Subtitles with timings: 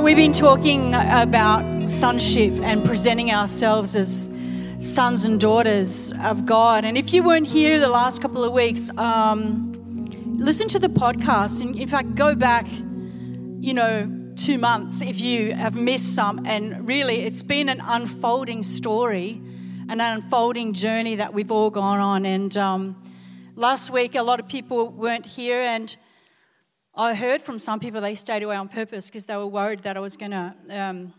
[0.00, 4.30] Know, we've been talking about sonship and presenting ourselves as
[4.78, 6.86] sons and daughters of God.
[6.86, 9.70] And if you weren't here the last couple of weeks, um,
[10.38, 11.60] listen to the podcast.
[11.60, 16.46] And in fact, go back, you know, two months if you have missed some.
[16.46, 19.42] And really, it's been an unfolding story,
[19.90, 22.24] an unfolding journey that we've all gone on.
[22.24, 23.02] And um,
[23.54, 25.60] last week, a lot of people weren't here.
[25.60, 25.94] And
[27.00, 29.96] I heard from some people they stayed away on purpose because they were worried that
[29.96, 31.14] I was going to, um,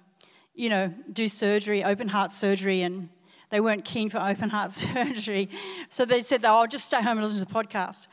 [0.53, 3.09] you know, do surgery, open heart surgery, and
[3.49, 5.49] they weren't keen for open heart surgery.
[5.89, 8.05] So they said, oh, I'll just stay home and listen to the podcast.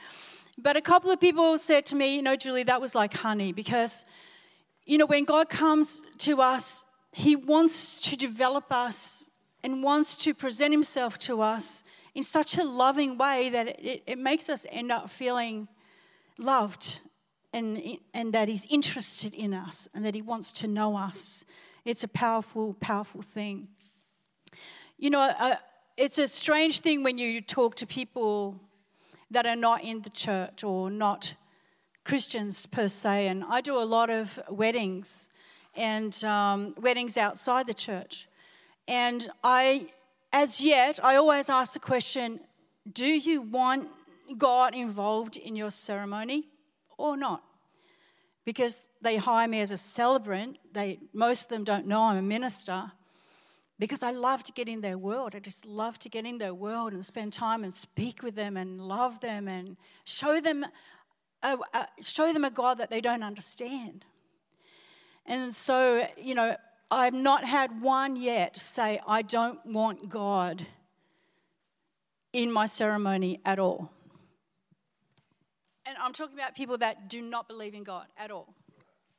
[0.57, 3.53] But a couple of people said to me, you know, Julie, that was like honey
[3.53, 4.07] because,
[4.87, 9.29] you know, when God comes to us, He wants to develop us
[9.63, 14.19] and wants to present Himself to us in such a loving way that it, it
[14.19, 15.69] makes us end up feeling
[16.39, 17.01] loved
[17.53, 17.81] and,
[18.15, 21.45] and that He's interested in us and that He wants to know us.
[21.85, 23.69] It's a powerful, powerful thing.
[24.99, 25.57] You know, uh,
[25.97, 28.61] it's a strange thing when you talk to people
[29.31, 31.35] that are not in the church or not
[32.05, 33.29] Christians per se.
[33.29, 35.31] And I do a lot of weddings
[35.75, 38.29] and um, weddings outside the church.
[38.87, 39.89] And I,
[40.33, 42.41] as yet, I always ask the question
[42.93, 43.89] do you want
[44.39, 46.49] God involved in your ceremony?
[46.99, 47.43] Or not.
[48.45, 52.23] Because they hire me as a celebrant, they, most of them don't know I'm a
[52.23, 52.91] minister.
[53.79, 55.35] Because I love to get in their world.
[55.35, 58.57] I just love to get in their world and spend time and speak with them
[58.57, 60.67] and love them and show them
[61.43, 64.05] a, a, show them a God that they don't understand.
[65.27, 66.57] And so, you know,
[66.91, 70.67] I've not had one yet say, I don't want God
[72.33, 73.93] in my ceremony at all.
[75.89, 78.53] And I'm talking about people that do not believe in God at all.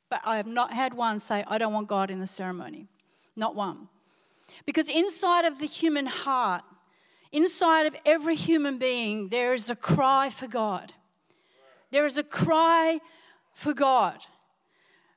[0.08, 2.86] But I have not had one say, I don't want God in the ceremony.
[3.34, 3.88] Not one.
[4.66, 6.62] Because inside of the human heart,
[7.32, 10.92] inside of every human being, there is a cry for God.
[11.90, 13.00] There is a cry
[13.52, 14.18] for God.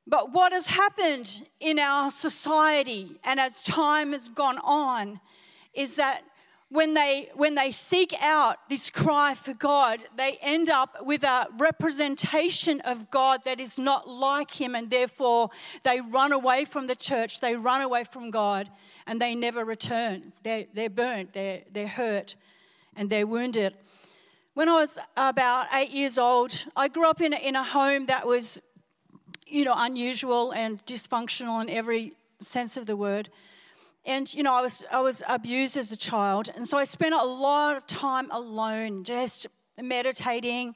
[0.08, 5.20] But what has happened in our society and as time has gone on
[5.76, 6.24] is that
[6.74, 11.46] when they when they seek out this cry for God, they end up with a
[11.60, 15.52] representation of God that is not like him and therefore
[15.84, 18.72] they run away from the church, they run away from God
[19.06, 20.34] and they never return.
[20.42, 22.36] They're, they're burnt, they're, they're hurt,
[22.96, 23.76] and they're wounded.
[24.56, 28.08] When I was about eight years old, I grew up in a, in a home
[28.08, 28.60] that was,
[29.46, 33.30] you know, unusual and dysfunctional in every sense of the word
[34.06, 37.16] and you know I was I was abused as a child, and so I spent
[37.16, 39.48] a lot of time alone, just
[39.82, 40.76] meditating.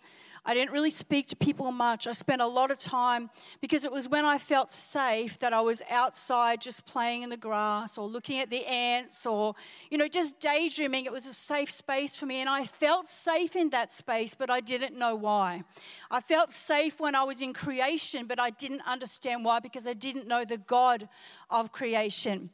[0.50, 2.08] I didn't really speak to people much.
[2.08, 3.30] I spent a lot of time
[3.60, 7.36] because it was when I felt safe that I was outside just playing in the
[7.36, 9.56] grass or looking at the ants or,
[9.92, 11.04] you know, just daydreaming.
[11.04, 14.50] It was a safe space for me and I felt safe in that space, but
[14.50, 15.64] I didn't know why.
[16.10, 19.94] I felt safe when I was in creation, but I didn't understand why because I
[19.94, 21.10] didn't know the God
[21.50, 22.52] of creation.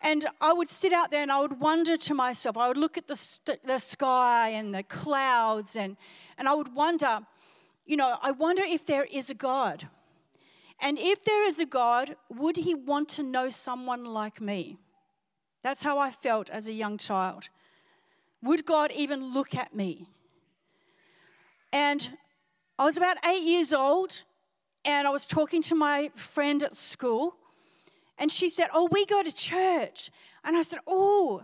[0.00, 2.96] And I would sit out there and I would wonder to myself, I would look
[2.96, 5.96] at the, st- the sky and the clouds, and,
[6.38, 7.20] and I would wonder,
[7.84, 9.88] you know, I wonder if there is a God.
[10.80, 14.78] And if there is a God, would he want to know someone like me?
[15.64, 17.48] That's how I felt as a young child.
[18.42, 20.08] Would God even look at me?
[21.72, 22.08] And
[22.78, 24.22] I was about eight years old,
[24.84, 27.34] and I was talking to my friend at school,
[28.18, 30.10] and she said, Oh, we go to church.
[30.44, 31.42] And I said, Oh,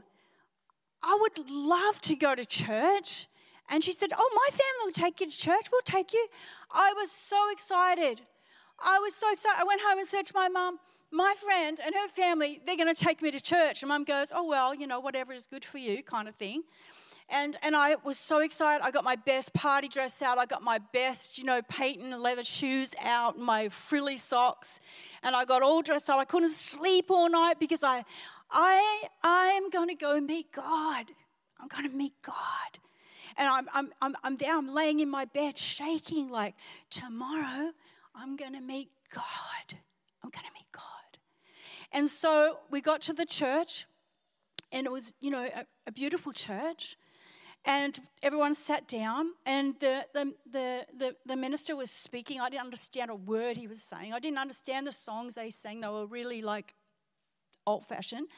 [1.03, 3.29] I would love to go to church.
[3.71, 5.67] And she said, Oh, my family will take you to church.
[5.71, 6.27] We'll take you.
[6.71, 8.21] I was so excited.
[8.83, 9.59] I was so excited.
[9.59, 10.79] I went home and said to my mum,
[11.11, 13.83] My friend and her family, they're going to take me to church.
[13.83, 16.63] And mum goes, Oh, well, you know, whatever is good for you, kind of thing.
[17.31, 18.85] And, and I was so excited.
[18.85, 20.39] I got my best party dress out.
[20.39, 24.81] I got my best, you know, patent leather shoes out, my frilly socks.
[25.23, 26.19] And I got all dressed up.
[26.19, 28.05] I couldn't sleep all night because I,
[28.51, 31.07] I, I'm going to go meet God.
[31.59, 32.35] I'm going to meet God.
[33.37, 36.55] And I'm, I'm, I'm, I'm there, I'm laying in my bed shaking like,
[36.91, 37.73] tomorrow
[38.15, 39.79] I'm going to meet God.
[40.23, 40.83] I'm going to meet God.
[41.91, 43.87] And so we got to the church,
[44.73, 46.97] and it was, you know, a, a beautiful church.
[47.67, 52.39] And everyone sat down, and the, the, the, the, minister was speaking.
[52.39, 54.13] I didn't understand a word he was saying.
[54.13, 56.75] I didn't understand the songs they sang, they were really like
[57.67, 58.29] old fashioned.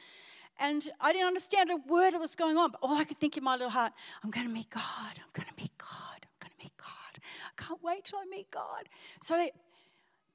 [0.59, 3.37] And I didn't understand a word that was going on, but all I could think
[3.37, 3.91] in my little heart,
[4.23, 4.83] I'm going to meet God.
[4.85, 6.19] I'm going to meet God.
[6.23, 6.87] I'm going to meet God.
[7.15, 8.89] I can't wait till I meet God.
[9.21, 9.51] So they,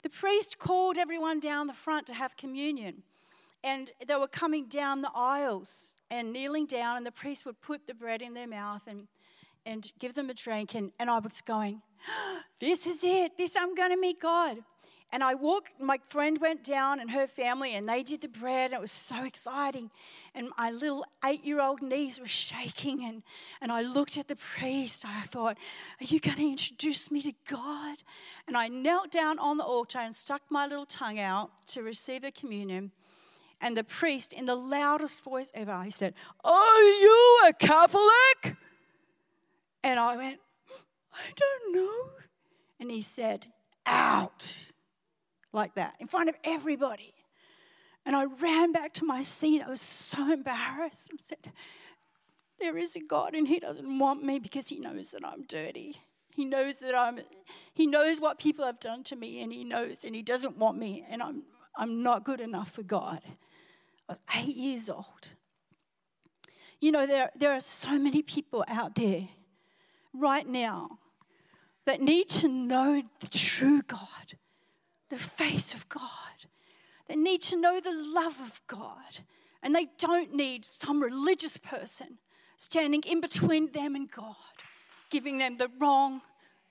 [0.02, 3.02] the priest called everyone down the front to have communion.
[3.64, 7.86] And they were coming down the aisles and kneeling down, and the priest would put
[7.86, 9.08] the bread in their mouth and,
[9.64, 10.74] and give them a drink.
[10.74, 11.80] And, and I was going,
[12.60, 13.36] This is it.
[13.38, 14.58] This, I'm going to meet God.
[15.14, 18.66] And I walked, my friend went down and her family, and they did the bread,
[18.66, 19.90] and it was so exciting.
[20.34, 23.22] And my little eight year old knees were shaking, and,
[23.62, 25.04] and I looked at the priest.
[25.06, 25.56] I thought,
[26.00, 27.96] Are you going to introduce me to God?
[28.46, 32.20] And I knelt down on the altar and stuck my little tongue out to receive
[32.20, 32.92] the communion.
[33.62, 36.14] And the priest, in the loudest voice ever, he said,
[36.44, 38.56] Are you a Catholic?
[39.84, 40.40] And I went,
[41.14, 42.10] I don't know.
[42.80, 43.46] And he said,
[43.86, 44.54] Out
[45.52, 47.14] like that in front of everybody.
[48.04, 49.62] And I ran back to my seat.
[49.64, 51.52] I was so embarrassed and said,
[52.58, 55.96] There is a God, and He doesn't want me because He knows that I'm dirty.
[56.34, 57.20] He knows that I'm,
[57.74, 60.78] He knows what people have done to me, and He knows, and He doesn't want
[60.78, 61.44] me, and I'm,
[61.76, 63.20] I'm not good enough for God.
[64.12, 65.28] Was eight years old.
[66.80, 69.28] You know, there, there are so many people out there
[70.12, 70.98] right now
[71.86, 74.36] that need to know the true God
[75.12, 76.00] the face of God.
[77.06, 79.20] They need to know the love of God.
[79.62, 82.18] And they don't need some religious person
[82.56, 84.56] standing in between them and God,
[85.10, 86.22] giving them the wrong.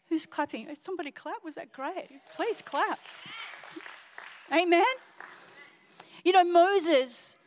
[0.10, 0.68] Who's clapping?
[0.80, 1.44] Somebody clap?
[1.44, 2.10] Was that great?
[2.36, 3.00] Please clap.
[4.52, 4.84] Amen.
[6.24, 7.38] You know, Moses,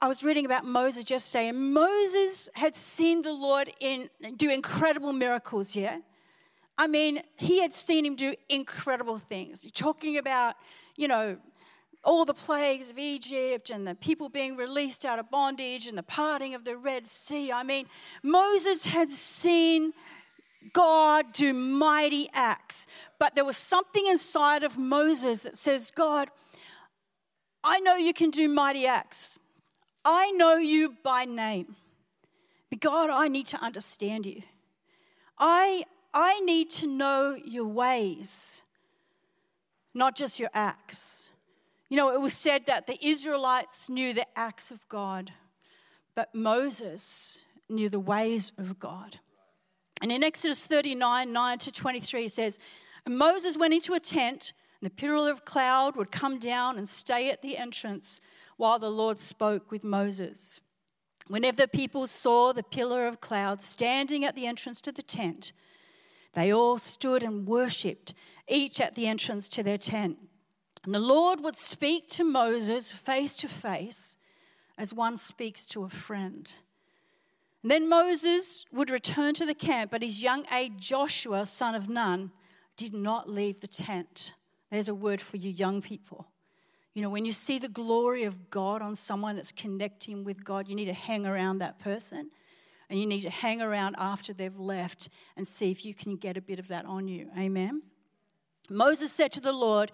[0.00, 5.12] I was reading about Moses yesterday, and Moses had seen the Lord in, do incredible
[5.12, 5.98] miracles, yeah?
[6.78, 9.64] I mean, he had seen him do incredible things.
[9.64, 10.54] You're talking about,
[10.96, 11.36] you know,
[12.04, 16.02] all the plagues of Egypt and the people being released out of bondage and the
[16.02, 17.52] parting of the Red Sea.
[17.52, 17.86] I mean,
[18.22, 19.92] Moses had seen
[20.72, 22.86] God do mighty acts,
[23.18, 26.30] but there was something inside of Moses that says, God,
[27.68, 29.38] I know you can do mighty acts.
[30.02, 31.76] I know you by name.
[32.70, 34.42] But God, I need to understand you.
[35.38, 35.84] I
[36.14, 38.62] I need to know your ways,
[39.92, 41.30] not just your acts.
[41.90, 45.30] You know, it was said that the Israelites knew the acts of God,
[46.14, 49.20] but Moses knew the ways of God.
[50.00, 52.58] And in Exodus 39 9 to 23, it says,
[53.06, 57.30] Moses went into a tent, and the pillar of cloud would come down and stay
[57.30, 58.20] at the entrance
[58.56, 60.60] while the Lord spoke with Moses.
[61.26, 65.52] Whenever the people saw the pillar of cloud standing at the entrance to the tent,
[66.32, 68.14] they all stood and worshipped,
[68.46, 70.18] each at the entrance to their tent.
[70.84, 74.16] And the Lord would speak to Moses face to face
[74.78, 76.50] as one speaks to a friend.
[77.62, 81.88] And then Moses would return to the camp, but his young aide Joshua, son of
[81.88, 82.30] Nun,
[82.76, 84.32] did not leave the tent.
[84.70, 86.26] There's a word for you, young people.
[86.94, 90.68] You know, when you see the glory of God on someone that's connecting with God,
[90.68, 92.30] you need to hang around that person
[92.90, 96.36] and you need to hang around after they've left and see if you can get
[96.36, 97.28] a bit of that on you.
[97.38, 97.82] Amen.
[98.70, 99.92] Moses said to the Lord,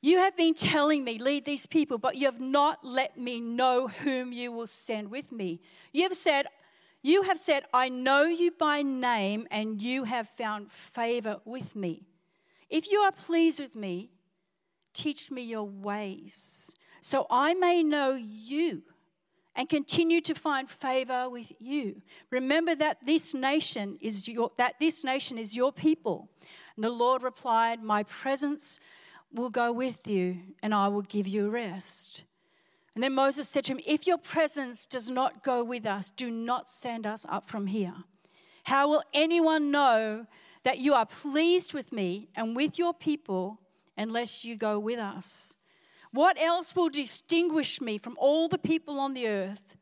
[0.00, 3.88] You have been telling me, lead these people, but you have not let me know
[3.88, 5.60] whom you will send with me.
[5.92, 6.46] You have said,
[7.02, 12.02] you have said, I know you by name, and you have found favor with me.
[12.70, 14.10] If you are pleased with me,
[14.92, 18.82] teach me your ways, so I may know you
[19.56, 22.00] and continue to find favor with you.
[22.30, 26.28] Remember that this nation is your that this nation is your people.
[26.76, 28.78] And the Lord replied, "My presence
[29.32, 32.22] will go with you, and I will give you rest."
[32.94, 36.30] And then Moses said to him, "If your presence does not go with us, do
[36.30, 38.04] not send us up from here.
[38.64, 40.26] How will anyone know
[40.62, 43.60] that you are pleased with me and with your people
[43.96, 45.56] unless you go with us?"
[46.12, 49.76] What else will distinguish me from all the people on the earth,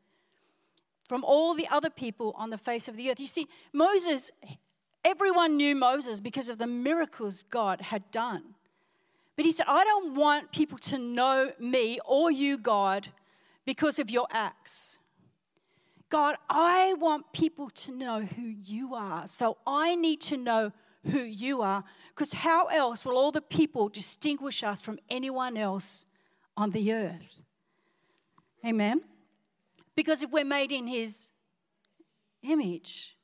[1.07, 3.19] from all the other people on the face of the earth?
[3.19, 4.29] You see, Moses,
[5.03, 8.55] everyone knew Moses because of the miracles God had done.
[9.35, 13.11] But he said, I don't want people to know me or you, God,
[13.65, 14.98] because of your acts.
[16.09, 19.27] God, I want people to know who you are.
[19.27, 20.71] So I need to know
[21.05, 26.05] who you are, because how else will all the people distinguish us from anyone else
[26.57, 27.41] on the earth?
[28.65, 29.01] Amen?
[29.95, 31.29] Because if we're made in His
[32.43, 33.15] image,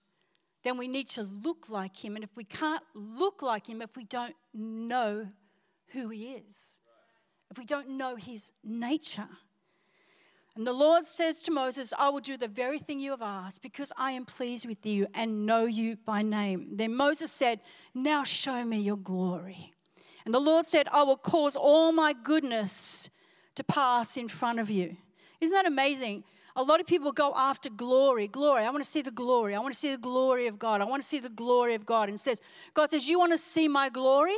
[0.64, 2.16] then we need to look like Him.
[2.16, 5.28] And if we can't look like Him, if we don't know
[5.88, 6.80] who He is,
[7.52, 9.28] if we don't know His nature,
[10.56, 13.62] and the Lord says to Moses, I will do the very thing you have asked
[13.62, 16.70] because I am pleased with you and know you by name.
[16.72, 17.60] Then Moses said,
[17.94, 19.74] Now show me your glory.
[20.24, 23.10] And the Lord said, I will cause all my goodness
[23.56, 24.96] to pass in front of you.
[25.42, 26.24] Isn't that amazing?
[26.56, 28.64] A lot of people go after glory, glory.
[28.64, 29.56] I want to see the glory.
[29.56, 30.80] I want to see the glory of God.
[30.80, 32.08] I want to see the glory of God.
[32.08, 32.42] And says,
[32.74, 34.38] God says, You want to see my glory?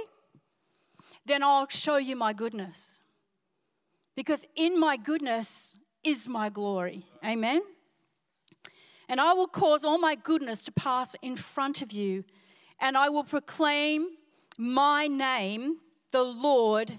[1.27, 3.01] Then I'll show you my goodness.
[4.15, 7.05] Because in my goodness, is my glory.
[7.25, 7.61] Amen.
[9.09, 12.23] And I will cause all my goodness to pass in front of you,
[12.79, 14.07] and I will proclaim
[14.57, 15.77] my name,
[16.11, 16.97] the Lord,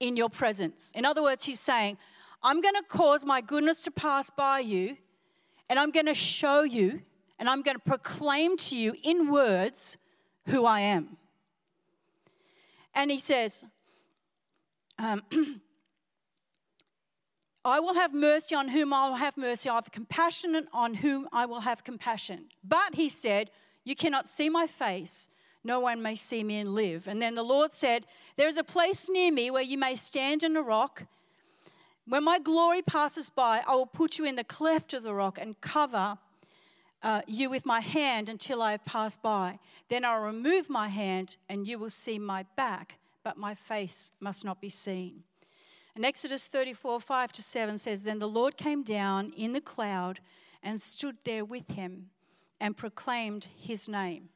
[0.00, 0.92] in your presence.
[0.94, 1.98] In other words, he's saying,
[2.42, 4.96] I'm going to cause my goodness to pass by you,
[5.68, 7.02] and I'm going to show you,
[7.38, 9.98] and I'm going to proclaim to you in words
[10.46, 11.16] who I am.
[12.94, 13.64] And he says,
[14.98, 15.22] um,
[17.66, 19.68] I will have mercy on whom I will have mercy.
[19.68, 22.44] I have compassion on whom I will have compassion.
[22.62, 23.50] But he said,
[23.82, 25.30] You cannot see my face.
[25.64, 27.08] No one may see me and live.
[27.08, 28.06] And then the Lord said,
[28.36, 31.02] There is a place near me where you may stand in a rock.
[32.06, 35.38] When my glory passes by, I will put you in the cleft of the rock
[35.40, 36.16] and cover
[37.02, 39.58] uh, you with my hand until I have passed by.
[39.88, 44.44] Then I'll remove my hand and you will see my back, but my face must
[44.44, 45.24] not be seen.
[45.96, 50.20] And Exodus 34 5 to 7 says, Then the Lord came down in the cloud
[50.62, 52.10] and stood there with him
[52.60, 54.28] and proclaimed his name.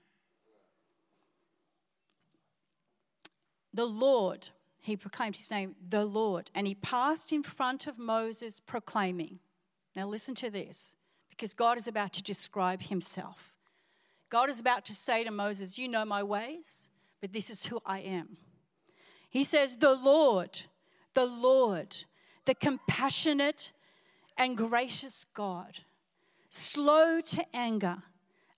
[3.75, 4.49] The Lord,
[4.79, 9.39] he proclaimed his name, the Lord, and he passed in front of Moses proclaiming.
[9.95, 10.97] Now listen to this,
[11.29, 13.55] because God is about to describe himself.
[14.31, 16.89] God is about to say to Moses, You know my ways,
[17.21, 18.39] but this is who I am.
[19.29, 20.61] He says, The Lord,
[21.15, 21.97] the Lord,
[22.45, 23.73] the compassionate
[24.37, 25.79] and gracious God,
[26.49, 28.03] slow to anger,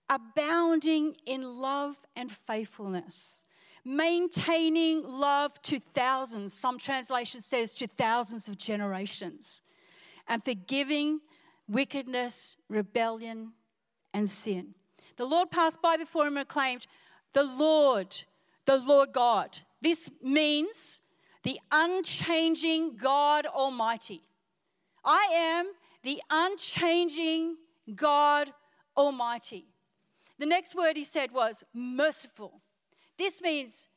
[0.08, 3.44] abounding in love and faithfulness,
[3.84, 6.52] maintaining love to thousands.
[6.52, 9.62] Some translation says to thousands of generations,
[10.28, 11.20] and forgiving
[11.68, 13.52] wickedness, rebellion,
[14.14, 14.74] and sin.
[15.16, 16.86] The Lord passed by before him and proclaimed,
[17.32, 18.14] The Lord,
[18.64, 19.58] the Lord God.
[19.80, 21.01] This means
[21.42, 24.22] the unchanging God Almighty.
[25.04, 25.72] I am
[26.02, 27.56] the unchanging
[27.94, 28.52] God
[28.96, 29.66] Almighty.
[30.38, 32.60] The next word he said was merciful.
[33.18, 33.88] This means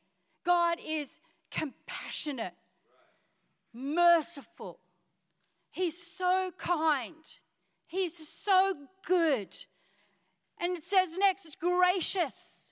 [0.44, 1.18] God is
[1.50, 2.54] compassionate,
[3.72, 4.78] merciful.
[5.70, 7.24] He's so kind.
[7.86, 8.74] He's so
[9.06, 9.54] good.
[10.58, 12.65] And it says next, it's gracious.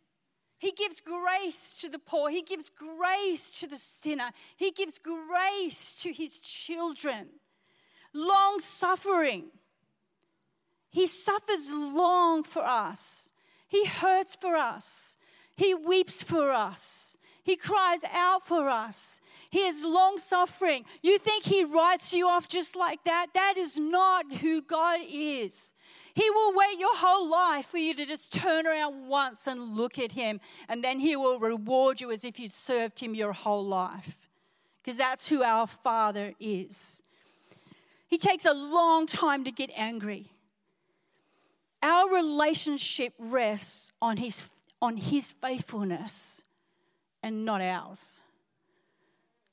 [0.64, 2.30] He gives grace to the poor.
[2.30, 4.30] He gives grace to the sinner.
[4.56, 7.26] He gives grace to his children.
[8.14, 9.50] Long suffering.
[10.88, 13.30] He suffers long for us.
[13.68, 15.18] He hurts for us.
[15.54, 17.18] He weeps for us.
[17.42, 19.20] He cries out for us.
[19.50, 20.86] He is long suffering.
[21.02, 23.26] You think He writes you off just like that?
[23.34, 25.73] That is not who God is.
[26.14, 29.98] He will wait your whole life for you to just turn around once and look
[29.98, 33.66] at Him, and then He will reward you as if you'd served Him your whole
[33.66, 34.16] life.
[34.80, 37.02] Because that's who our Father is.
[38.08, 40.30] He takes a long time to get angry.
[41.82, 44.44] Our relationship rests on His,
[44.80, 46.42] on his faithfulness
[47.22, 48.20] and not ours.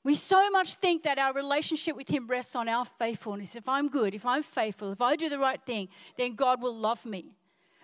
[0.04, 3.54] We so much think that our relationship with Him rests on our faithfulness.
[3.54, 6.76] If I'm good, if I'm faithful, if I do the right thing, then God will
[6.76, 7.36] love me.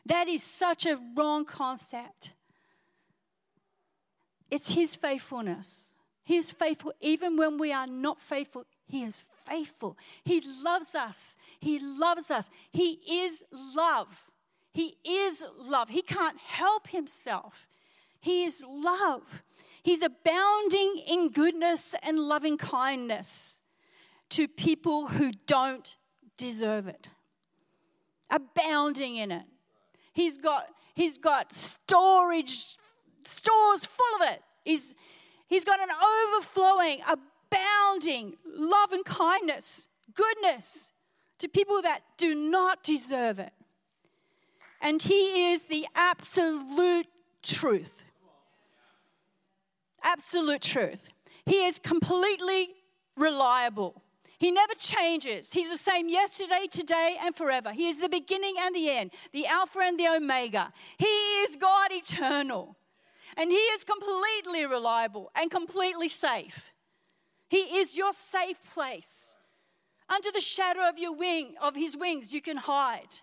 [0.06, 2.32] That is such a wrong concept.
[4.50, 5.94] It's His faithfulness.
[6.24, 8.64] He is faithful even when we are not faithful.
[8.86, 9.96] He is faithful.
[10.24, 11.36] He loves us.
[11.60, 12.50] He loves us.
[12.70, 13.44] He is
[13.74, 14.08] love.
[14.74, 15.88] He is love.
[15.88, 17.68] He can't help himself.
[18.20, 19.22] He is love.
[19.88, 23.62] He's abounding in goodness and loving kindness
[24.28, 25.96] to people who don't
[26.36, 27.08] deserve it.
[28.28, 29.46] Abounding in it.
[30.12, 32.76] He's got, he's got storage,
[33.24, 34.42] stores full of it.
[34.66, 34.94] He's,
[35.46, 35.88] he's got an
[36.34, 40.92] overflowing, abounding love and kindness, goodness
[41.38, 43.54] to people that do not deserve it.
[44.82, 47.06] And He is the absolute
[47.42, 48.02] truth.
[50.02, 51.08] Absolute truth.
[51.46, 52.70] He is completely
[53.16, 54.02] reliable.
[54.38, 55.52] He never changes.
[55.52, 57.72] He's the same yesterday, today, and forever.
[57.72, 60.72] He is the beginning and the end, the Alpha and the Omega.
[60.96, 62.76] He is God eternal.
[63.36, 66.72] And He is completely reliable and completely safe.
[67.48, 69.36] He is your safe place.
[70.08, 73.20] Under the shadow of your wing, of His wings, you can hide.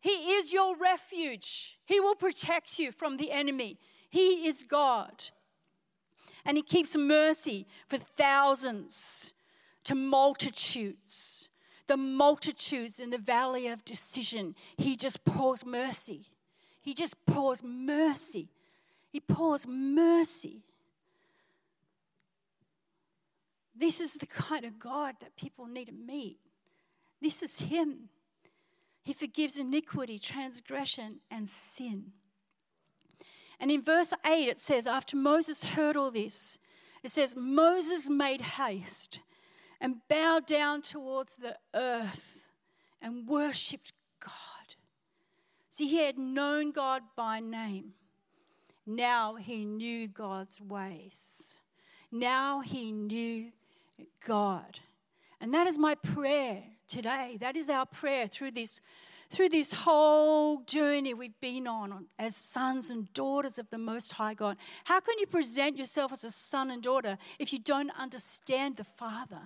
[0.00, 1.78] He is your refuge.
[1.86, 3.78] He will protect you from the enemy.
[4.10, 5.24] He is God.
[6.48, 9.34] And He keeps mercy for thousands
[9.84, 11.48] to multitudes.
[11.86, 16.24] The multitudes in the valley of decision, he just pours mercy.
[16.82, 18.48] He just pours mercy.
[19.10, 20.62] He pours mercy.
[23.74, 26.38] This is the kind of God that people need to meet.
[27.22, 28.08] This is Him.
[29.02, 32.12] He forgives iniquity, transgression, and sin.
[33.60, 36.58] And in verse 8, it says, after Moses heard all this,
[37.02, 39.20] it says, Moses made haste
[39.80, 42.38] and bowed down towards the earth
[43.00, 44.32] and worshipped God.
[45.70, 47.92] See, he had known God by name.
[48.86, 51.58] Now he knew God's ways.
[52.10, 53.52] Now he knew
[54.26, 54.80] God.
[55.40, 57.36] And that is my prayer today.
[57.40, 58.80] That is our prayer through this,
[59.30, 64.34] through this whole journey we've been on as sons and daughters of the Most High
[64.34, 64.56] God.
[64.84, 68.84] How can you present yourself as a son and daughter if you don't understand the
[68.84, 69.40] Father?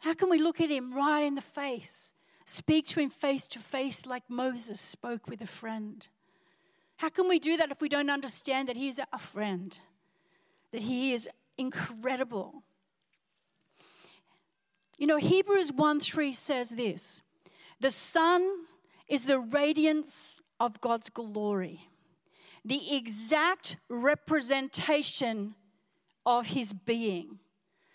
[0.00, 2.12] How can we look at him right in the face,
[2.44, 6.06] speak to him face to face like Moses spoke with a friend?
[6.96, 9.78] How can we do that if we don't understand that he is a friend,
[10.72, 12.62] that he is incredible?
[15.00, 17.22] You know, Hebrews 1 3 says this
[17.80, 18.46] The son
[19.08, 21.88] is the radiance of God's glory,
[22.64, 25.54] the exact representation
[26.26, 27.40] of his being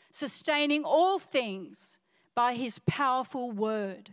[0.10, 1.98] sustaining all things
[2.34, 4.08] by his powerful word.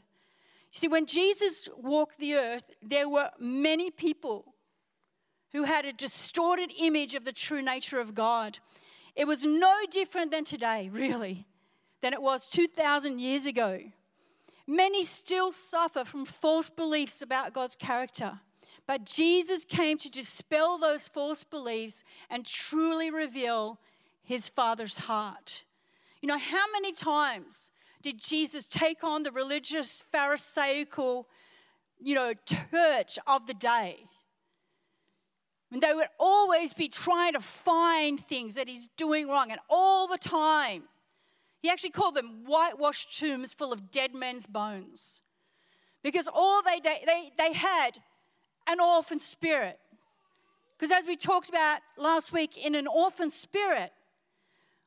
[0.73, 4.53] You see, when Jesus walked the earth, there were many people
[5.53, 8.59] who had a distorted image of the true nature of God.
[9.15, 11.47] It was no different than today, really,
[12.03, 13.81] than it was 2,000 years ago.
[14.67, 18.39] Many still suffer from false beliefs about God's character.
[18.87, 23.79] But Jesus came to dispel those false beliefs and truly reveal
[24.23, 25.65] his Father's heart.
[26.21, 27.71] You know, how many times
[28.03, 31.29] did Jesus take on the religious, Pharisaical,
[32.01, 34.05] you know, church of the day?
[35.71, 40.07] And they would always be trying to find things that he's doing wrong, and all
[40.07, 40.83] the time.
[41.63, 45.21] He actually called them whitewashed tombs full of dead men's bones.
[46.03, 47.99] Because all they, they, they, had
[48.67, 49.79] an orphan spirit.
[50.77, 53.93] Because as we talked about last week, in an orphan spirit,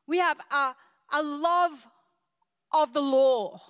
[0.06, 0.76] we have a,
[1.14, 1.88] a love
[2.74, 3.62] of the law.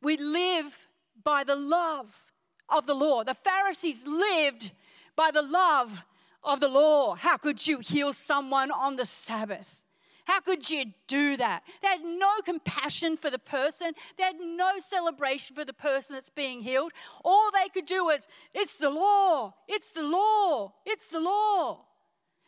[0.00, 0.88] We live
[1.22, 2.24] by the love
[2.70, 3.22] of the law.
[3.22, 4.72] The Pharisees lived
[5.14, 6.02] by the love
[6.42, 7.16] of the law.
[7.16, 9.80] How could you heal someone on the Sabbath?
[10.24, 11.62] How could you do that?
[11.82, 13.92] They had no compassion for the person.
[14.16, 16.92] They had no celebration for the person that's being healed.
[17.24, 21.84] All they could do was, it's the law, it's the law, it's the law.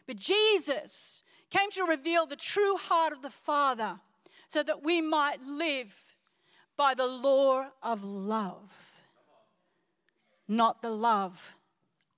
[0.07, 4.01] But Jesus came to reveal the true heart of the Father
[4.49, 5.95] so that we might live
[6.77, 8.71] by the law of love,
[10.49, 11.57] not the love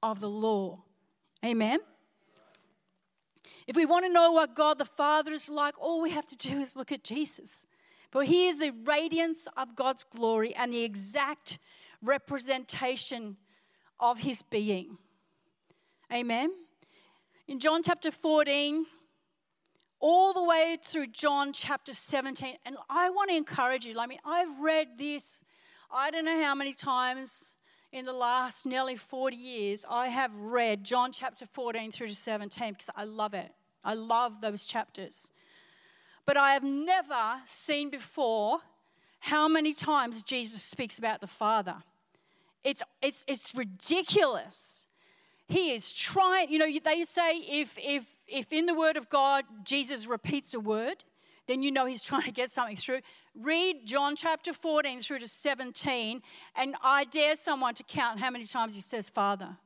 [0.03, 0.83] of the law.
[1.45, 1.81] Amen.
[3.67, 6.37] If we want to know what God the Father is like, all we have to
[6.37, 7.67] do is look at Jesus.
[8.11, 11.59] For he is the radiance of God's glory and the exact
[12.03, 13.37] representation
[13.99, 14.99] of his being.
[16.13, 16.53] Amen.
[17.49, 18.87] In John chapter 14,
[20.01, 22.57] all the way through John chapter 17.
[22.67, 23.99] And I want to encourage you.
[23.99, 25.43] I mean, I've read this,
[25.91, 27.54] I don't know how many times
[27.95, 32.73] in the last nearly 40 years, I have read John chapter 14 through to 17
[32.73, 33.53] because I love it.
[33.85, 35.31] I love those chapters.
[36.27, 38.59] But I have never seen before
[39.21, 41.77] how many times Jesus speaks about the Father.
[42.65, 44.89] It's, it's, it's ridiculous.
[45.47, 49.45] He is trying, you know, they say if, if if in the Word of God
[49.65, 51.05] Jesus repeats a word,
[51.47, 53.01] then you know he's trying to get something through.
[53.35, 56.23] Read John chapter 14 through to 17,
[56.55, 59.57] and I dare someone to count how many times he says Father.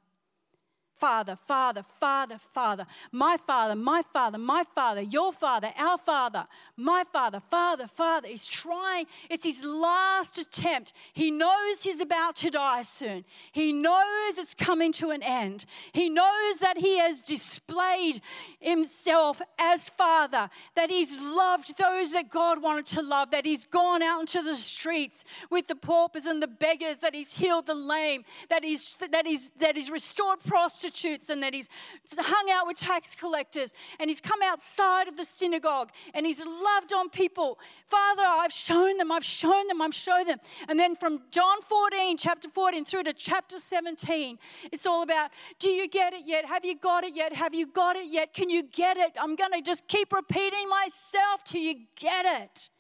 [0.99, 7.05] Father, Father, Father, Father, my Father, my Father, my Father, your Father, our Father, my
[7.13, 8.29] Father, Father, Father.
[8.29, 10.93] He's trying, it's his last attempt.
[11.13, 13.25] He knows he's about to die soon.
[13.53, 15.67] He knows it's coming to an end.
[15.93, 18.21] He knows that he has displayed
[18.59, 24.03] himself as Father, that he's loved those that God wanted to love, that he's gone
[24.03, 28.25] out into the streets with the paupers and the beggars, that he's healed the lame,
[28.49, 31.69] that he's, that he's, that he's restored prostitutes prostitutes and that he's
[32.17, 36.93] hung out with tax collectors and he's come outside of the synagogue and he's loved
[36.93, 37.59] on people.
[37.87, 40.39] Father, I've shown them, I've shown them, I've shown them.
[40.69, 44.39] And then from John 14, chapter 14, through to chapter 17,
[44.73, 46.45] it's all about do you get it yet?
[46.45, 47.33] Have you got it yet?
[47.33, 48.33] Have you got it yet?
[48.33, 49.13] Can you get it?
[49.21, 52.71] I'm going to just keep repeating myself till you get it.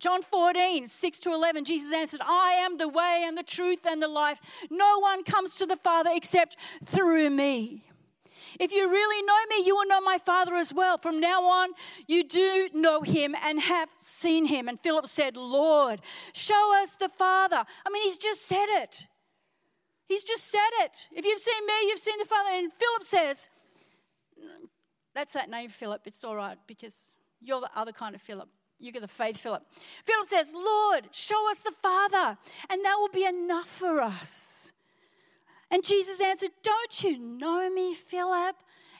[0.00, 4.02] John 14, 6 to 11, Jesus answered, I am the way and the truth and
[4.02, 4.40] the life.
[4.70, 7.84] No one comes to the Father except through me.
[8.60, 10.98] If you really know me, you will know my Father as well.
[10.98, 11.70] From now on,
[12.06, 14.68] you do know him and have seen him.
[14.68, 16.00] And Philip said, Lord,
[16.34, 17.64] show us the Father.
[17.86, 19.06] I mean, he's just said it.
[20.08, 21.08] He's just said it.
[21.12, 22.50] If you've seen me, you've seen the Father.
[22.52, 23.48] And Philip says,
[25.14, 26.02] That's that name, Philip.
[26.06, 28.48] It's all right because you're the other kind of Philip.
[28.78, 29.62] You get the faith, Philip.
[30.04, 32.36] Philip says, Lord, show us the Father,
[32.68, 34.72] and that will be enough for us.
[35.70, 38.56] And Jesus answered, Don't you know me, Philip?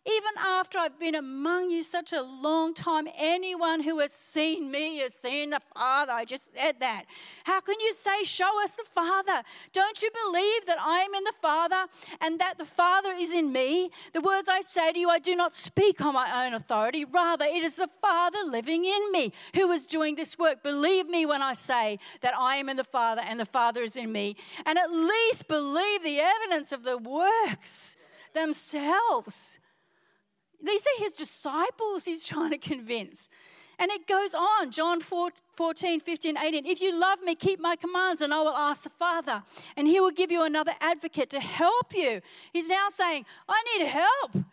[0.07, 4.99] Even after I've been among you such a long time, anyone who has seen me
[4.99, 6.13] has seen the Father.
[6.13, 7.05] I just said that.
[7.45, 9.43] How can you say, Show us the Father?
[9.73, 11.87] Don't you believe that I am in the Father
[12.21, 13.91] and that the Father is in me?
[14.13, 17.07] The words I say to you, I do not speak on my own authority.
[17.07, 20.63] Rather, it is the Father living in me who is doing this work.
[20.63, 23.97] Believe me when I say that I am in the Father and the Father is
[23.97, 24.37] in me.
[24.67, 27.97] And at least believe the evidence of the works
[28.35, 29.61] themselves.
[30.65, 33.29] These are his disciples he's trying to convince.
[33.79, 36.65] And it goes on, John 14, 15, 18.
[36.65, 39.43] If you love me, keep my commands, and I will ask the Father,
[39.77, 42.21] and he will give you another advocate to help you.
[42.53, 44.45] He's now saying, I need help.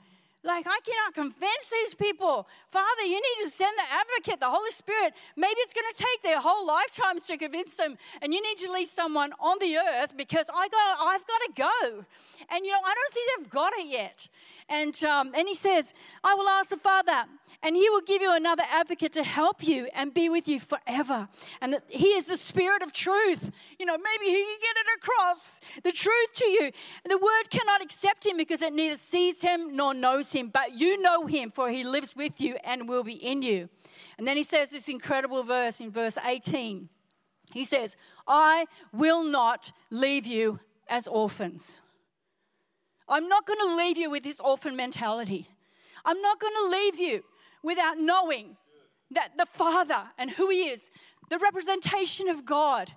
[0.44, 2.48] Like, I cannot convince these people.
[2.72, 5.14] Father, you need to send the advocate, the Holy Spirit.
[5.36, 8.72] Maybe it's going to take their whole lifetimes to convince them, and you need to
[8.72, 12.06] leave someone on the earth because I got, I've got to go.
[12.50, 14.28] And, you know, I don't think they've got it yet.
[14.68, 17.26] And, um, and he says, I will ask the Father,
[17.64, 21.28] and he will give you another advocate to help you and be with you forever.
[21.62, 23.52] And that he is the Spirit of truth.
[23.78, 26.72] You know, maybe he can get it across the truth to you.
[27.04, 30.80] And the word cannot accept him because it neither sees him nor knows him, but
[30.80, 33.70] you know him, for he lives with you and will be in you.
[34.18, 36.90] And then he says this incredible verse in verse 18.
[37.52, 37.96] He says,
[38.28, 41.80] I will not leave you as orphans.
[43.08, 45.48] I'm not going to leave you with this orphan mentality.
[46.06, 47.24] I'm not going to leave you
[47.64, 48.58] without knowing
[49.12, 50.92] that the Father and who He is,
[51.30, 52.92] the representation of God.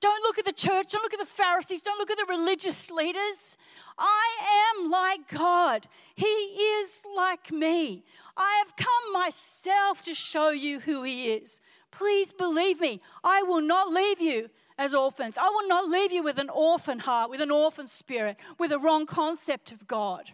[0.00, 2.90] Don't look at the church, don't look at the Pharisees, don't look at the religious
[2.90, 3.58] leaders.
[3.98, 5.86] I am like God.
[6.14, 8.04] He is like me.
[8.36, 11.60] I have come myself to show you who He is.
[11.90, 15.36] Please believe me, I will not leave you as orphans.
[15.36, 18.78] I will not leave you with an orphan heart, with an orphan spirit, with a
[18.78, 20.32] wrong concept of God.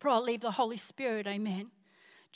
[0.00, 1.28] For I'll leave the Holy Spirit.
[1.28, 1.70] Amen.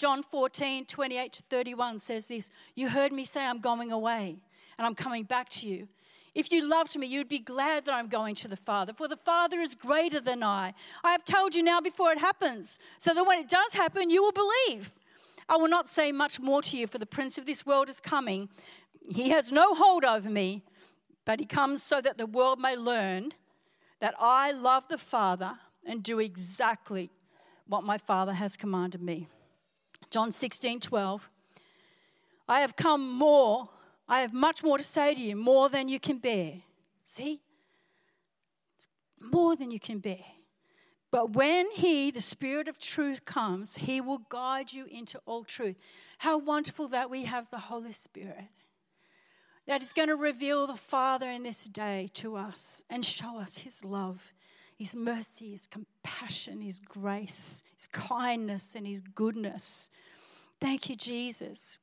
[0.00, 4.38] John 14, 28 to 31 says this You heard me say, I'm going away
[4.78, 5.88] and I'm coming back to you.
[6.34, 9.18] If you loved me, you'd be glad that I'm going to the Father, for the
[9.18, 10.72] Father is greater than I.
[11.04, 14.22] I have told you now before it happens, so that when it does happen, you
[14.22, 14.90] will believe.
[15.50, 18.00] I will not say much more to you, for the Prince of this world is
[18.00, 18.48] coming.
[19.06, 20.62] He has no hold over me,
[21.26, 23.32] but he comes so that the world may learn
[23.98, 27.10] that I love the Father and do exactly
[27.66, 29.28] what my Father has commanded me.
[30.08, 31.30] John 16, 12.
[32.48, 33.68] I have come more,
[34.08, 36.54] I have much more to say to you, more than you can bear.
[37.04, 37.40] See?
[38.76, 38.88] It's
[39.20, 40.24] more than you can bear.
[41.10, 45.76] But when He, the Spirit of truth, comes, He will guide you into all truth.
[46.18, 48.48] How wonderful that we have the Holy Spirit
[49.66, 53.58] that is going to reveal the Father in this day to us and show us
[53.58, 54.20] His love,
[54.80, 59.90] His mercy, His compassion, His grace, His kindness, and His goodness.
[60.58, 61.76] Thank you, Jesus.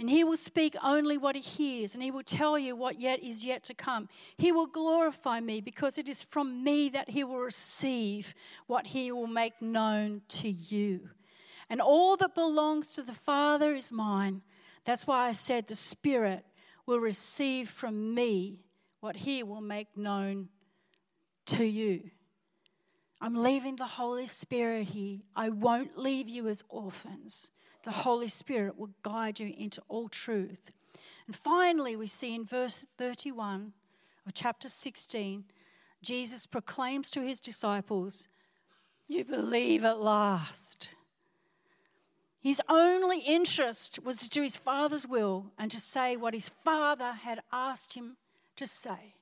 [0.00, 3.22] And he will speak only what he hears, and he will tell you what yet
[3.22, 4.08] is yet to come.
[4.36, 8.34] He will glorify me because it is from me that he will receive
[8.66, 11.08] what he will make known to you.
[11.68, 14.42] And all that belongs to the Father is mine.
[14.82, 16.44] That's why I said the Spirit
[16.84, 18.64] will receive from me
[18.98, 20.48] what he will make known
[21.50, 22.10] to you.
[23.20, 25.18] I'm leaving the Holy Spirit here.
[25.36, 27.50] I won't leave you as orphans.
[27.82, 30.70] The Holy Spirit will guide you into all truth.
[31.26, 33.72] And finally, we see in verse 31
[34.26, 35.44] of chapter 16,
[36.02, 38.28] Jesus proclaims to his disciples,
[39.06, 40.88] You believe at last.
[42.40, 47.12] His only interest was to do his Father's will and to say what his Father
[47.12, 48.16] had asked him
[48.56, 49.14] to say.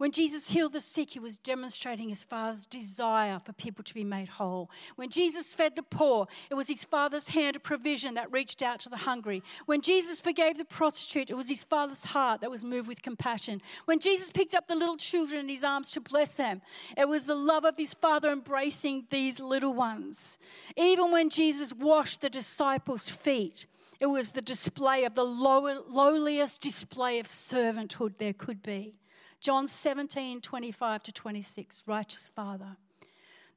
[0.00, 4.02] When Jesus healed the sick, he was demonstrating his Father's desire for people to be
[4.02, 4.70] made whole.
[4.96, 8.80] When Jesus fed the poor, it was his Father's hand of provision that reached out
[8.80, 9.42] to the hungry.
[9.66, 13.60] When Jesus forgave the prostitute, it was his Father's heart that was moved with compassion.
[13.84, 16.62] When Jesus picked up the little children in his arms to bless them,
[16.96, 20.38] it was the love of his Father embracing these little ones.
[20.78, 23.66] Even when Jesus washed the disciples' feet,
[24.00, 28.94] it was the display of the lowest lowliest display of servanthood there could be.
[29.40, 31.84] John 17, 25 to 26.
[31.86, 32.76] Righteous Father,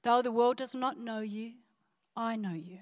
[0.01, 1.53] though the world does not know you,
[2.15, 2.79] I know you.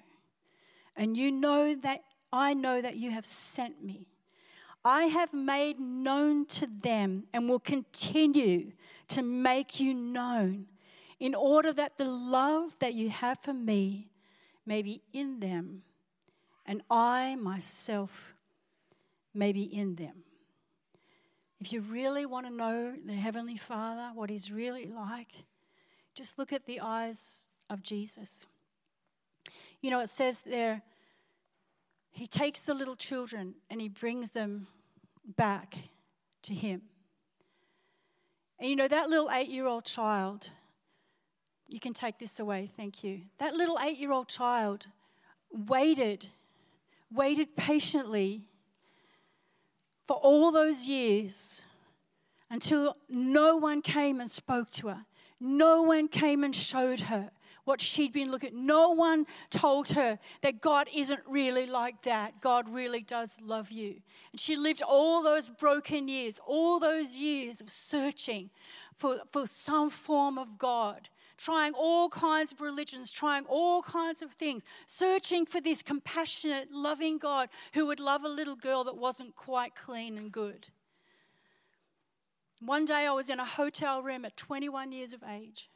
[0.95, 4.07] And you know that I know that you have sent me.
[4.83, 8.71] I have made known to them and will continue
[9.09, 10.65] to make you known
[11.19, 14.09] in order that the love that you have for me
[14.65, 15.83] may be in them
[16.65, 18.33] and I myself
[19.33, 20.23] may be in them.
[21.61, 25.31] If you really want to know the Heavenly Father, what He's really like,
[26.15, 28.47] just look at the eyes of Jesus.
[29.79, 30.81] You know, it says there,
[32.09, 34.65] He takes the little children and He brings them
[35.37, 35.75] back
[36.43, 36.81] to Him.
[38.59, 40.49] And you know, that little eight year old child,
[41.67, 43.21] you can take this away, thank you.
[43.37, 44.87] That little eight year old child
[45.51, 46.25] waited,
[47.11, 48.47] waited patiently
[50.11, 51.61] for all those years
[52.49, 55.05] until no one came and spoke to her.
[55.39, 57.31] No one came and showed her
[57.63, 58.53] what she'd been looking at.
[58.53, 62.41] No one told her that God isn't really like that.
[62.41, 64.01] God really does love you.
[64.33, 68.49] And she lived all those broken years, all those years of searching
[68.97, 71.07] for, for some form of God
[71.41, 77.17] trying all kinds of religions, trying all kinds of things, searching for this compassionate, loving
[77.17, 80.67] God who would love a little girl that wasn't quite clean and good.
[82.59, 85.67] One day I was in a hotel room at 21 years of age.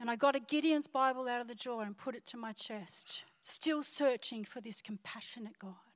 [0.00, 2.52] And I got a Gideon's Bible out of the drawer and put it to my
[2.52, 5.89] chest, still searching for this compassionate God.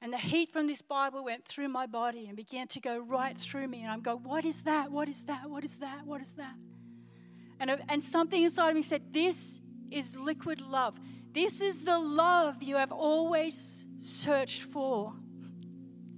[0.00, 3.36] And the heat from this Bible went through my body and began to go right
[3.36, 3.82] through me.
[3.82, 4.90] And I'm going, What is that?
[4.90, 5.50] What is that?
[5.50, 6.06] What is that?
[6.06, 6.54] What is that?
[7.60, 10.98] And, and something inside of me said, This is liquid love.
[11.32, 15.12] This is the love you have always searched for.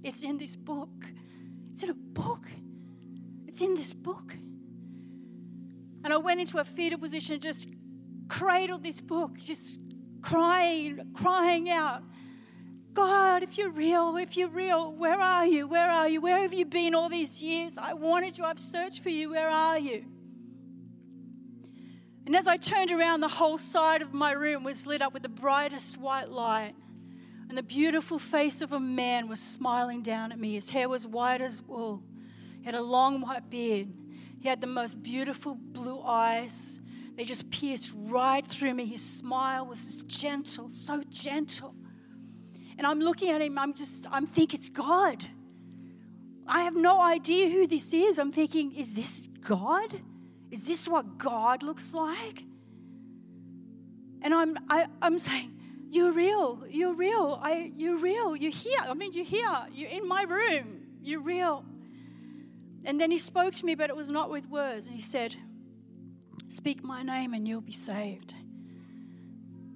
[0.03, 1.05] It's in this book.
[1.71, 2.45] It's in a book.
[3.47, 4.33] It's in this book.
[6.03, 7.67] And I went into a fetal position, just
[8.27, 9.79] cradled this book, just
[10.21, 12.03] crying, crying out
[12.93, 15.67] God, if you're real, if you're real, where are you?
[15.67, 16.21] Where are you?
[16.21, 17.77] Where have you been all these years?
[17.77, 18.43] I wanted you.
[18.43, 19.31] I've searched for you.
[19.31, 20.05] Where are you?
[22.25, 25.23] And as I turned around, the whole side of my room was lit up with
[25.23, 26.75] the brightest white light.
[27.49, 30.53] And the beautiful face of a man was smiling down at me.
[30.53, 32.03] His hair was white as wool.
[32.59, 33.89] He had a long white beard.
[34.39, 36.79] He had the most beautiful blue eyes.
[37.15, 38.85] They just pierced right through me.
[38.85, 41.75] His smile was gentle, so gentle.
[42.77, 45.23] And I'm looking at him, I'm just, I'm thinking it's God.
[46.47, 48.19] I have no idea who this is.
[48.19, 49.93] I'm thinking, is this God?
[50.49, 52.43] Is this what God looks like?
[54.21, 55.51] And I'm, I, I'm saying,
[55.91, 56.63] you're real.
[56.69, 57.39] You're real.
[57.41, 58.35] I, you're real.
[58.35, 58.79] You're here.
[58.81, 59.67] I mean, you're here.
[59.73, 60.81] You're in my room.
[61.01, 61.65] You're real.
[62.85, 64.87] And then he spoke to me, but it was not with words.
[64.87, 65.35] And he said,
[66.49, 68.33] Speak my name and you'll be saved.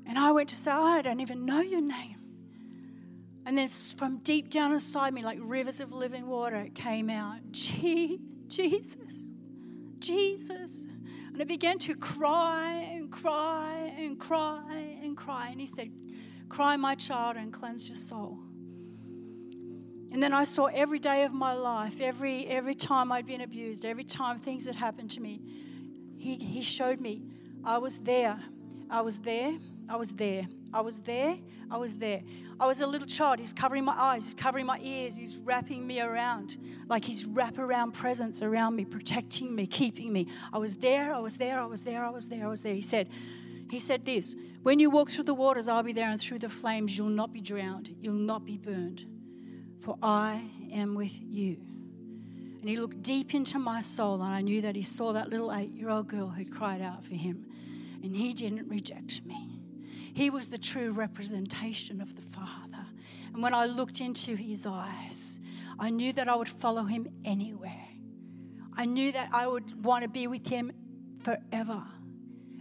[0.06, 2.15] And I went to say, I don't even know your name.
[3.46, 7.40] And then from deep down inside me, like rivers of living water, it came out
[7.52, 9.30] Jesus,
[10.00, 10.86] Jesus.
[11.34, 15.50] And I began to cry and cry and cry and cry.
[15.50, 15.92] And he said,
[16.48, 18.40] Cry, my child, and cleanse your soul.
[20.12, 23.84] And then I saw every day of my life, every, every time I'd been abused,
[23.84, 25.42] every time things had happened to me,
[26.18, 27.24] he, he showed me
[27.64, 28.40] I was there.
[28.90, 29.58] I was there.
[29.90, 30.48] I was there.
[30.74, 31.38] I was there.
[31.72, 32.22] I was there.
[32.60, 33.40] I was a little child.
[33.40, 34.24] He's covering my eyes.
[34.24, 35.16] He's covering my ears.
[35.16, 40.28] He's wrapping me around like his wraparound presence around me, protecting me, keeping me.
[40.54, 41.14] I was there.
[41.14, 41.60] I was there.
[41.60, 42.04] I was there.
[42.06, 42.46] I was there.
[42.46, 42.74] I was there.
[42.74, 43.10] He said,
[43.70, 46.50] he said this When you walk through the waters, I'll be there, and through the
[46.50, 47.96] flames, you'll not be drowned.
[48.00, 49.06] You'll not be burned.
[49.80, 51.58] For I am with you.
[52.60, 55.54] And he looked deep into my soul, and I knew that he saw that little
[55.54, 57.46] eight year old girl who'd cried out for him.
[58.04, 59.55] And he didn't reject me.
[60.16, 62.86] He was the true representation of the Father.
[63.34, 65.42] And when I looked into his eyes,
[65.78, 67.86] I knew that I would follow him anywhere.
[68.78, 70.72] I knew that I would want to be with him
[71.22, 71.84] forever.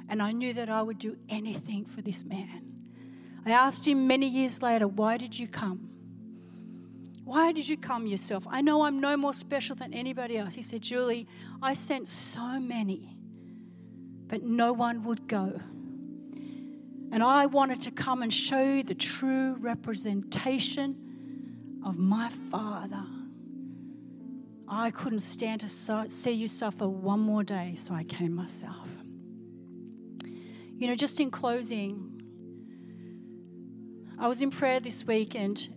[0.08, 2.72] And I knew that I would do anything for this man.
[3.46, 5.90] I asked him many years later, Why did you come?
[7.22, 8.48] Why did you come yourself?
[8.50, 10.56] I know I'm no more special than anybody else.
[10.56, 11.28] He said, Julie,
[11.62, 13.16] I sent so many,
[14.26, 15.60] but no one would go.
[17.14, 20.96] And I wanted to come and show you the true representation
[21.86, 23.04] of my Father.
[24.66, 28.88] I couldn't stand to see you suffer one more day, so I came myself.
[30.24, 32.20] You know, just in closing,
[34.18, 35.68] I was in prayer this week and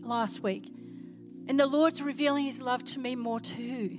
[0.00, 0.72] last week,
[1.48, 3.98] and the Lord's revealing His love to me more too.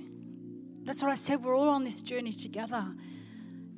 [0.82, 1.44] That's what I said.
[1.44, 2.84] We're all on this journey together.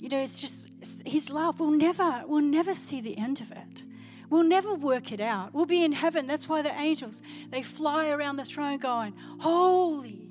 [0.01, 0.67] You know, it's just
[1.05, 1.61] His love.
[1.61, 3.83] We'll never, we'll never see the end of it.
[4.31, 5.53] We'll never work it out.
[5.53, 6.27] We'll be in heaven.
[6.27, 10.31] That's why the angels they fly around the throne, going, "Holy,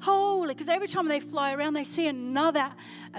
[0.00, 2.70] holy!" Because every time they fly around, they see another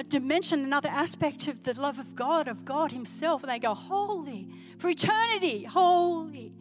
[0.08, 4.48] dimension, another aspect of the love of God, of God Himself, and they go, "Holy
[4.78, 6.54] for eternity, holy."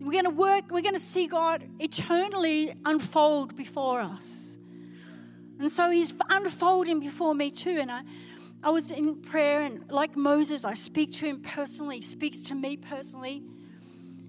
[0.00, 0.64] We're going to work.
[0.70, 4.58] We're going to see God eternally unfold before us,
[5.58, 8.02] and so He's unfolding before me too, and I.
[8.64, 11.96] I was in prayer, and like Moses, I speak to him personally.
[11.96, 13.42] He speaks to me personally.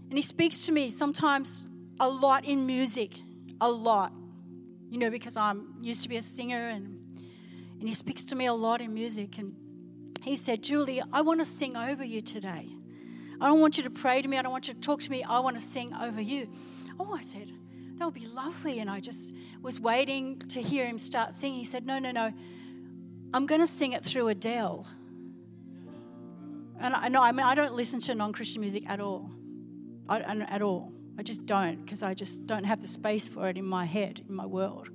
[0.09, 1.67] And he speaks to me sometimes
[1.99, 3.11] a lot in music,
[3.61, 4.11] a lot.
[4.89, 6.99] You know, because I'm used to be a singer, and,
[7.79, 9.37] and he speaks to me a lot in music.
[9.37, 9.55] And
[10.23, 12.67] he said, Julie, I want to sing over you today.
[13.39, 14.37] I don't want you to pray to me.
[14.37, 15.23] I don't want you to talk to me.
[15.23, 16.49] I want to sing over you.
[16.99, 17.51] Oh, I said,
[17.97, 18.79] that would be lovely.
[18.79, 21.59] And I just was waiting to hear him start singing.
[21.59, 22.33] He said, No, no, no.
[23.33, 24.85] I'm going to sing it through Adele.
[26.79, 29.31] And I know, I mean, I don't listen to non Christian music at all.
[30.07, 30.91] I, at all.
[31.17, 34.23] I just don't because I just don't have the space for it in my head,
[34.27, 34.89] in my world.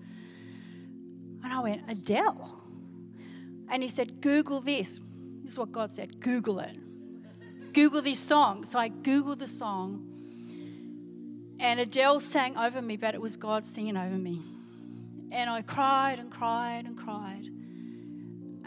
[1.43, 2.63] And I went, Adele?
[3.71, 5.01] And he said, Google this.
[5.43, 6.77] This is what God said Google it.
[7.73, 8.65] Google this song.
[8.65, 10.05] So I Googled the song,
[11.61, 14.43] and Adele sang over me, but it was God singing over me.
[15.31, 17.51] And I cried and cried and cried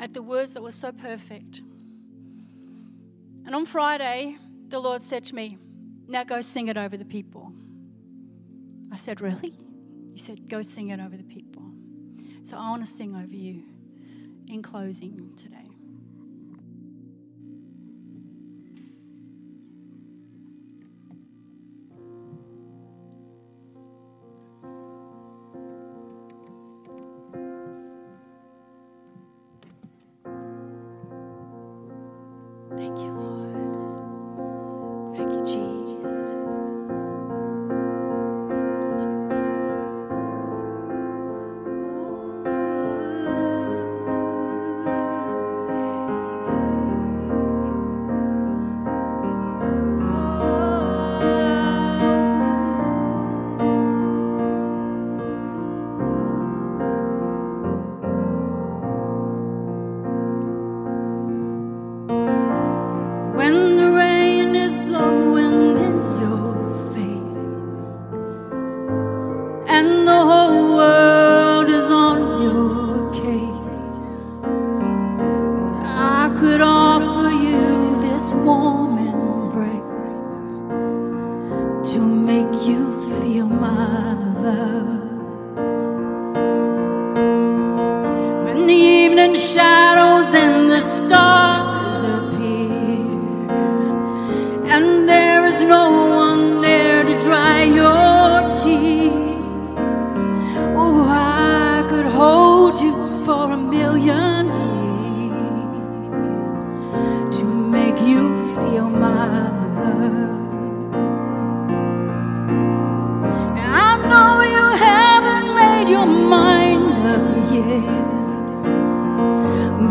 [0.02, 1.60] at the words that were so perfect.
[3.46, 4.36] And on Friday,
[4.68, 5.58] the Lord said to me,
[6.08, 7.54] Now go sing it over the people.
[8.92, 9.54] I said, Really?
[10.12, 11.64] He said, Go sing it over the people.
[12.44, 13.64] So I want to sing over you
[14.48, 15.61] in closing today.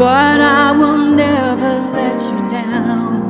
[0.00, 3.20] But I will never let you down.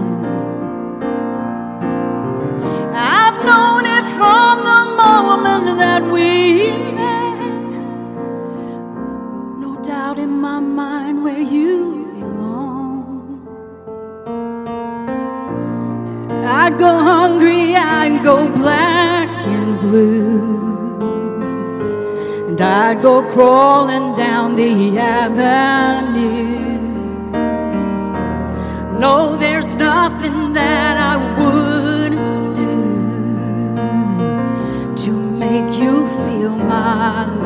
[2.95, 6.31] I've known it from the moment that we
[6.95, 7.39] met.
[9.65, 13.43] No doubt in my mind where you belong.
[16.47, 20.30] I'd go hungry, I'd go black and blue
[22.61, 26.59] and I'd go crawling down the avenue.
[28.99, 32.77] No, there's nothing that I wouldn't do
[35.05, 37.40] to make you feel my love.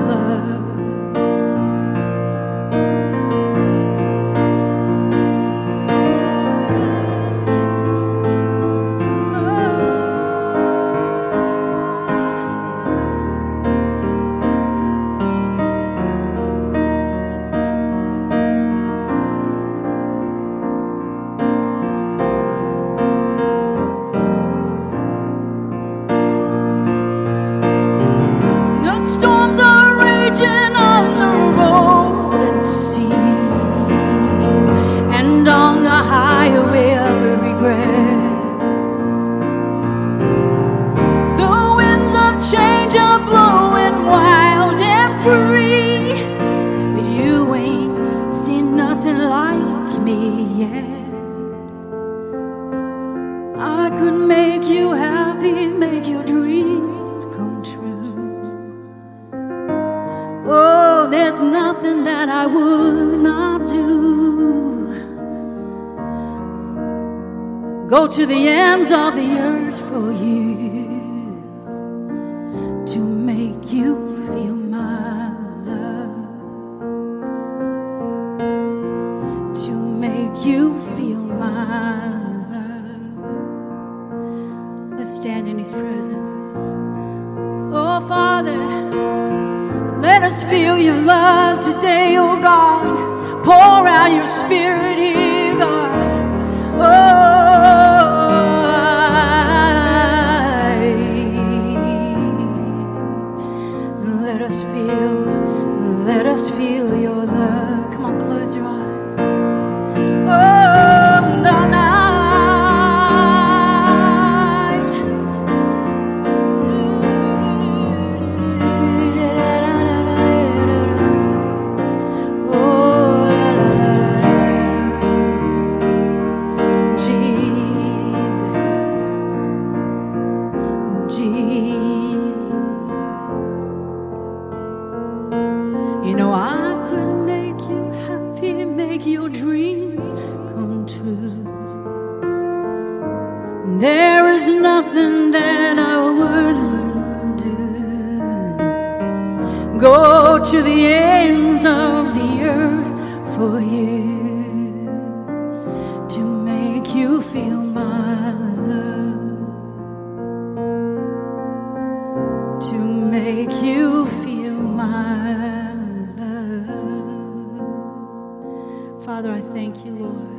[169.04, 170.38] Father, I thank you, Lord,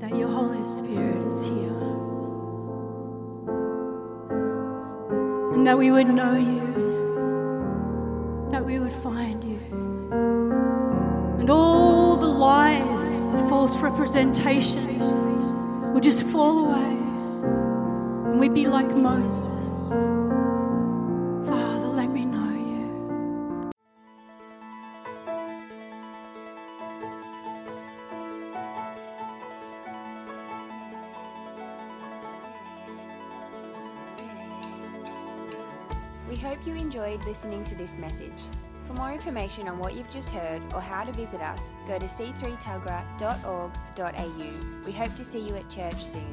[0.00, 1.70] that your Holy Spirit is here.
[5.54, 6.60] And that we would know you,
[8.50, 9.60] that we would find you.
[11.38, 15.14] And all the lies, the false representations
[15.94, 16.96] would just fall away.
[18.32, 19.92] And we'd be like Moses.
[37.26, 38.44] listening to this message.
[38.86, 42.06] For more information on what you've just heard or how to visit us, go to
[42.06, 44.86] c3tuggerah.org.au.
[44.86, 46.32] We hope to see you at church soon.